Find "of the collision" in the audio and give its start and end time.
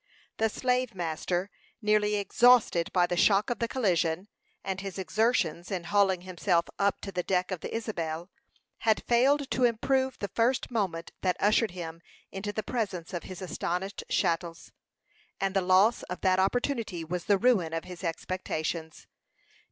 3.51-4.29